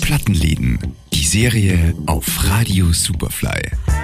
Plattenläden. 0.00 0.78
Die 1.12 1.24
Serie 1.24 1.94
auf 2.06 2.26
Radio 2.44 2.92
Superfly. 2.92 3.99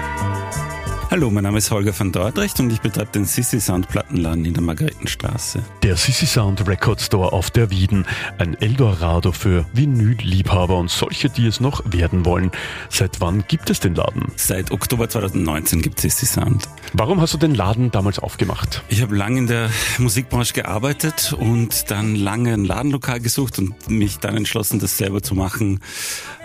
Hallo, 1.09 1.31
mein 1.31 1.45
Name 1.45 1.59
ist 1.59 1.71
Holger 1.71 1.97
van 1.97 2.11
Dordrecht 2.11 2.59
und 2.59 2.69
ich 2.69 2.81
betreibe 2.81 3.09
den 3.13 3.23
Sissy 3.23 3.61
Sound 3.61 3.87
Plattenladen 3.87 4.43
in 4.43 4.53
der 4.53 4.61
Margaretenstraße. 4.61 5.63
Der 5.81 5.95
Sissy 5.95 6.25
Sound 6.25 6.67
Record 6.67 6.99
Store 6.99 7.31
auf 7.31 7.49
der 7.49 7.69
Wieden. 7.69 8.05
Ein 8.39 8.55
Eldorado 8.59 9.31
für 9.31 9.65
Vinyl-Liebhaber 9.71 10.77
und 10.77 10.89
solche, 10.89 11.29
die 11.29 11.47
es 11.47 11.61
noch 11.61 11.81
werden 11.85 12.25
wollen. 12.25 12.51
Seit 12.89 13.21
wann 13.21 13.45
gibt 13.47 13.69
es 13.69 13.79
den 13.79 13.95
Laden? 13.95 14.33
Seit 14.35 14.71
Oktober 14.71 15.07
2019 15.07 15.81
gibt 15.81 16.03
es 16.03 16.17
Sissy 16.17 16.25
Sound. 16.25 16.67
Warum 16.91 17.21
hast 17.21 17.33
du 17.33 17.37
den 17.37 17.55
Laden 17.55 17.89
damals 17.89 18.19
aufgemacht? 18.19 18.83
Ich 18.89 19.01
habe 19.01 19.15
lange 19.15 19.39
in 19.39 19.47
der 19.47 19.69
Musikbranche 19.99 20.51
gearbeitet 20.51 21.33
und 21.39 21.89
dann 21.89 22.15
lange 22.15 22.53
ein 22.53 22.65
Ladenlokal 22.65 23.21
gesucht 23.21 23.59
und 23.59 23.89
mich 23.89 24.17
dann 24.17 24.35
entschlossen, 24.35 24.79
das 24.79 24.97
selber 24.97 25.23
zu 25.23 25.35
machen, 25.35 25.79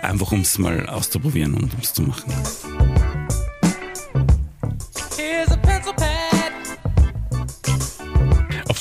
einfach 0.01 0.31
um 0.31 0.39
es 0.39 0.57
mal 0.57 0.87
auszuprobieren 0.87 1.53
und 1.53 1.73
um 1.73 1.79
es 1.81 1.93
zu 1.93 2.03
machen. 2.03 2.31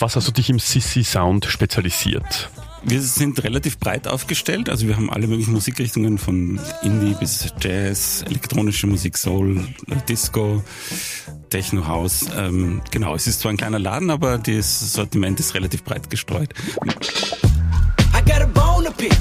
Was 0.02 0.16
hast 0.16 0.26
du 0.26 0.32
dich 0.32 0.50
im 0.50 0.58
Sissy 0.58 1.04
Sound 1.04 1.44
spezialisiert? 1.44 2.50
Wir 2.82 3.00
sind 3.00 3.40
relativ 3.44 3.78
breit 3.78 4.08
aufgestellt, 4.08 4.68
also 4.68 4.88
wir 4.88 4.96
haben 4.96 5.08
alle 5.08 5.28
möglichen 5.28 5.52
Musikrichtungen 5.52 6.18
von 6.18 6.58
Indie 6.82 7.14
bis 7.14 7.54
Jazz, 7.60 8.24
elektronische 8.26 8.88
Musik, 8.88 9.16
Soul, 9.16 9.64
Disco, 10.08 10.64
Techno 11.50 11.86
House. 11.86 12.26
Ähm, 12.36 12.82
genau, 12.90 13.14
es 13.14 13.28
ist 13.28 13.38
zwar 13.40 13.52
ein 13.52 13.56
kleiner 13.56 13.78
Laden, 13.78 14.10
aber 14.10 14.38
das 14.38 14.92
Sortiment 14.92 15.38
ist 15.38 15.54
relativ 15.54 15.84
breit 15.84 16.10
gestreut. 16.10 16.52
I 16.84 18.20
got 18.24 18.42
a 18.42 18.46
bone 18.46 18.84
to 18.84 18.92
pick. 18.92 19.12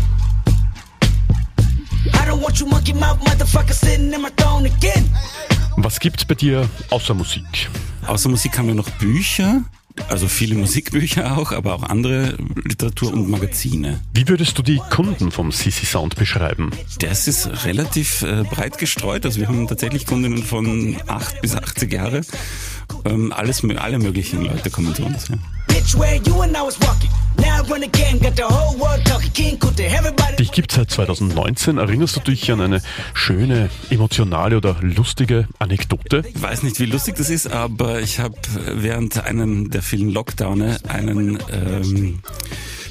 I 2.08 2.28
don't 2.28 2.42
want 2.42 2.60
you 2.60 2.66
monkey 2.66 2.94
mouth 2.94 3.20
motherfucker 3.20 3.74
sitting 3.74 4.12
in 4.12 4.20
my 4.20 4.32
throne 4.36 4.66
again. 4.66 5.08
Was 5.78 6.00
gibt's 6.00 6.26
bei 6.26 6.34
dir 6.34 6.68
außer 6.90 7.14
Musik? 7.14 7.70
Außer 8.08 8.30
Musik 8.30 8.58
haben 8.58 8.68
wir 8.68 8.76
noch 8.76 8.90
Bücher, 8.92 9.62
also 10.10 10.28
viele 10.28 10.56
Musikbücher 10.56 11.38
auch, 11.38 11.52
aber 11.52 11.76
auch 11.76 11.84
andere 11.84 12.38
Literatur 12.64 13.14
und 13.14 13.30
Magazine. 13.30 14.00
Wie 14.14 14.28
würdest 14.28 14.58
du 14.58 14.62
die 14.62 14.82
Kunden 14.90 15.32
vom 15.32 15.52
CC 15.52 15.86
Sound 15.86 16.16
beschreiben? 16.16 16.72
Das 17.00 17.28
ist 17.28 17.66
relativ 17.66 18.22
äh, 18.24 18.44
breit 18.44 18.78
gestreut. 18.78 19.26
Also 19.26 19.40
wir 19.40 19.48
haben 19.48 19.68
tatsächlich 19.68 20.06
Kundinnen 20.06 20.44
von 20.44 20.98
8 21.08 21.42
bis 21.42 21.56
80 21.56 21.92
Jahre. 21.94 22.22
Ähm, 23.06 23.32
alles, 23.32 23.64
alle 23.78 24.00
möglichen 24.00 24.44
Leute 24.44 24.70
kommen 24.70 24.94
zu 24.94 25.04
uns. 25.04 25.30
Ja. 25.30 25.36
Dich 30.82 30.88
gibt 30.88 30.92
seit 30.92 31.08
2019. 31.08 31.78
Erinnerst 31.78 32.16
du 32.16 32.22
dich 32.22 32.52
an 32.52 32.60
eine 32.60 32.82
schöne, 33.14 33.70
emotionale 33.92 34.58
oder 34.58 34.78
lustige 34.82 35.48
Anekdote? 35.60 36.24
Ich 36.28 36.42
weiß 36.42 36.64
nicht, 36.64 36.80
wie 36.80 36.86
lustig 36.86 37.16
das 37.18 37.30
ist, 37.30 37.52
aber 37.52 38.02
ich 38.02 38.20
habe 38.20 38.36
während 38.74 39.24
einem 39.24 39.70
der 39.70 39.84
vielen 39.84 40.10
Lockdowne 40.10 40.80
einen 40.88 41.38
ähm, 41.52 42.20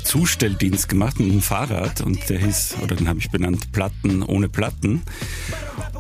Zustelldienst 0.05 0.89
gemacht 0.89 1.19
mit 1.19 1.33
einem 1.33 1.43
Fahrrad 1.43 2.01
und 2.01 2.29
der 2.29 2.39
hieß, 2.39 2.77
oder 2.81 2.95
den 2.95 3.09
habe 3.09 3.19
ich 3.19 3.31
benannt, 3.31 3.73
Platten 3.73 4.23
ohne 4.23 4.49
Platten. 4.49 5.03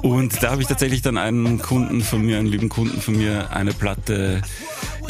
Und 0.02 0.42
da 0.44 0.52
habe 0.52 0.62
ich 0.62 0.68
tatsächlich 0.68 1.02
dann 1.02 1.18
einen 1.18 1.58
Kunden 1.58 2.02
von 2.02 2.22
mir, 2.22 2.38
einen 2.38 2.46
lieben 2.46 2.68
Kunden 2.68 3.00
von 3.00 3.16
mir, 3.16 3.50
eine 3.50 3.72
Platte 3.72 4.42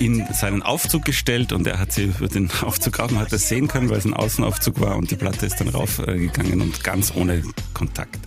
in 0.00 0.26
seinen 0.32 0.62
Aufzug 0.62 1.04
gestellt 1.04 1.52
und 1.52 1.66
er 1.66 1.78
hat 1.78 1.92
sie 1.92 2.04
über 2.04 2.26
den 2.26 2.50
Aufzug 2.62 2.98
rauf, 2.98 3.10
man 3.10 3.20
hat 3.20 3.32
das 3.32 3.48
sehen 3.48 3.68
können, 3.68 3.90
weil 3.90 3.98
es 3.98 4.06
ein 4.06 4.14
Außenaufzug 4.14 4.80
war 4.80 4.96
und 4.96 5.10
die 5.10 5.16
Platte 5.16 5.44
ist 5.44 5.60
dann 5.60 5.68
raufgegangen 5.68 6.62
und 6.62 6.82
ganz 6.82 7.12
ohne 7.14 7.42
Kontakt. 7.74 8.18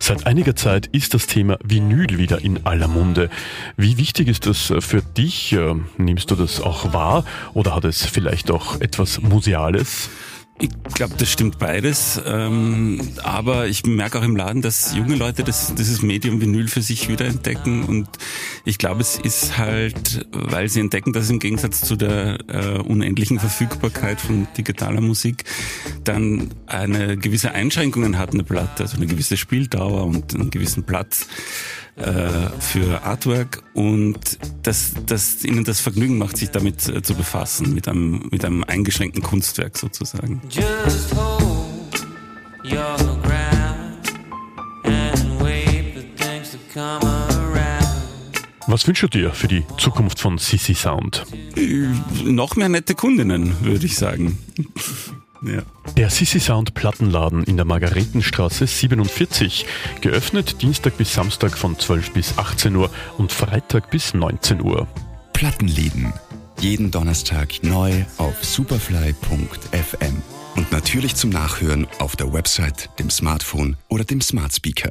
Seit 0.00 0.26
einiger 0.26 0.56
Zeit 0.56 0.86
ist 0.86 1.12
das 1.12 1.26
Thema 1.26 1.58
Vinyl 1.62 2.18
wieder 2.18 2.40
in 2.40 2.64
aller 2.64 2.88
Munde. 2.88 3.30
Wie 3.76 3.98
wichtig 3.98 4.28
ist 4.28 4.46
das 4.46 4.72
für 4.78 5.02
dich? 5.02 5.56
Nimmst 5.98 6.30
du 6.30 6.36
das 6.36 6.60
auch 6.60 6.92
wahr 6.92 7.24
oder 7.52 7.74
hat 7.74 7.84
es 7.84 8.06
vielleicht 8.06 8.50
auch 8.50 8.80
etwas 8.80 9.20
Museales? 9.20 10.08
Ich 10.60 10.70
glaube, 10.94 11.14
das 11.16 11.30
stimmt 11.30 11.58
beides. 11.58 12.20
Ähm, 12.26 13.00
aber 13.22 13.68
ich 13.68 13.86
merke 13.86 14.18
auch 14.18 14.24
im 14.24 14.34
Laden, 14.34 14.60
dass 14.60 14.94
junge 14.94 15.14
Leute 15.14 15.44
das, 15.44 15.74
dieses 15.74 16.02
Medium 16.02 16.40
Vinyl 16.40 16.66
für 16.66 16.82
sich 16.82 17.08
wiederentdecken. 17.08 17.84
Und 17.84 18.08
ich 18.64 18.78
glaube, 18.78 19.00
es 19.00 19.16
ist 19.16 19.56
halt, 19.56 20.26
weil 20.32 20.68
sie 20.68 20.80
entdecken, 20.80 21.12
dass 21.12 21.30
im 21.30 21.38
Gegensatz 21.38 21.82
zu 21.82 21.94
der 21.94 22.38
äh, 22.48 22.78
unendlichen 22.78 23.38
Verfügbarkeit 23.38 24.20
von 24.20 24.48
digitaler 24.56 25.00
Musik 25.00 25.44
dann 26.02 26.50
eine 26.66 27.16
gewisse 27.16 27.52
Einschränkungen 27.52 28.18
hat, 28.18 28.32
eine 28.32 28.42
Platte, 28.42 28.82
also 28.82 28.96
eine 28.96 29.06
gewisse 29.06 29.36
Spieldauer 29.36 30.04
und 30.06 30.34
einen 30.34 30.50
gewissen 30.50 30.82
Platz 30.82 31.28
äh, 32.00 32.50
für 32.60 33.02
Artwork 33.02 33.62
und 33.74 34.38
dass, 34.62 34.94
dass 35.06 35.44
ihnen 35.44 35.64
das 35.64 35.80
Vergnügen 35.80 36.18
macht, 36.18 36.36
sich 36.36 36.50
damit 36.50 36.88
äh, 36.88 37.02
zu 37.02 37.14
befassen, 37.14 37.74
mit 37.74 37.88
einem, 37.88 38.28
mit 38.30 38.44
einem 38.44 38.64
eingeschränkten 38.64 39.22
Kunstwerk 39.22 39.76
sozusagen. 39.76 40.40
Was 48.66 48.86
wünschst 48.86 49.02
du 49.02 49.08
dir 49.08 49.32
für 49.32 49.48
die 49.48 49.64
Zukunft 49.78 50.20
von 50.20 50.38
Sissy 50.38 50.74
Sound? 50.74 51.24
Äh, 51.56 51.88
noch 52.24 52.54
mehr 52.56 52.68
nette 52.68 52.94
Kundinnen, 52.94 53.56
würde 53.64 53.86
ich 53.86 53.96
sagen. 53.96 54.38
Ja. 55.42 55.62
Der 55.96 56.10
Sissy 56.10 56.40
Sound 56.40 56.74
Plattenladen 56.74 57.44
in 57.44 57.56
der 57.56 57.64
Margaretenstraße 57.64 58.66
47. 58.66 59.66
Geöffnet 60.00 60.62
Dienstag 60.62 60.96
bis 60.96 61.14
Samstag 61.14 61.56
von 61.56 61.78
12 61.78 62.12
bis 62.12 62.38
18 62.38 62.74
Uhr 62.74 62.90
und 63.18 63.32
Freitag 63.32 63.90
bis 63.90 64.14
19 64.14 64.62
Uhr. 64.62 64.86
Plattenläden. 65.32 66.12
Jeden 66.60 66.90
Donnerstag 66.90 67.62
neu 67.62 68.04
auf 68.16 68.44
superfly.fm. 68.44 70.22
Und 70.56 70.72
natürlich 70.72 71.14
zum 71.14 71.30
Nachhören 71.30 71.86
auf 72.00 72.16
der 72.16 72.32
Website, 72.32 72.90
dem 72.98 73.10
Smartphone 73.10 73.76
oder 73.88 74.02
dem 74.04 74.20
Smart 74.20 74.52
Speaker. 74.52 74.90